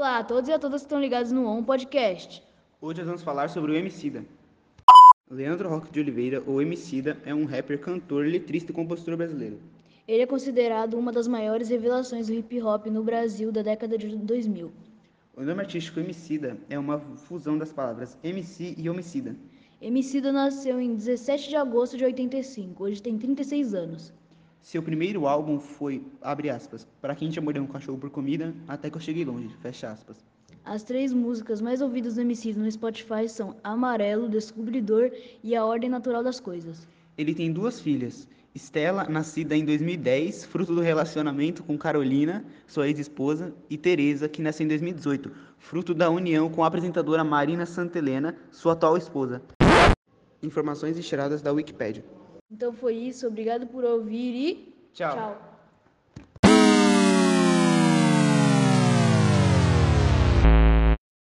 [0.00, 2.42] Olá a todos e a todas que estão ligados no ON Podcast.
[2.80, 4.24] Hoje nós vamos falar sobre o Emicida.
[5.30, 9.60] Leandro Roque de Oliveira, ou Emicida, é um rapper, cantor, letrista e compositor brasileiro.
[10.08, 14.16] Ele é considerado uma das maiores revelações do hip hop no Brasil da década de
[14.16, 14.72] 2000.
[15.36, 19.36] O nome artístico Emicida é uma fusão das palavras MC e homicida.
[19.82, 24.14] Emicida nasceu em 17 de agosto de 85, hoje tem 36 anos.
[24.62, 28.90] Seu primeiro álbum foi, abre aspas, Pra quem já mordeu um cachorro por comida, até
[28.90, 30.22] que eu cheguei longe, fecha aspas.
[30.64, 35.10] As três músicas mais ouvidas do Emicida no Spotify são Amarelo, Descobridor
[35.42, 36.86] e A Ordem Natural das Coisas.
[37.16, 43.54] Ele tem duas filhas, Estela, nascida em 2010, fruto do relacionamento com Carolina, sua ex-esposa,
[43.70, 48.74] e Teresa, que nasceu em 2018, fruto da união com a apresentadora Marina Santelena, sua
[48.74, 49.40] atual esposa.
[50.42, 52.04] Informações tiradas da Wikipédia.
[52.50, 55.14] Então foi isso, obrigado por ouvir e Tchau.
[55.14, 55.49] tchau.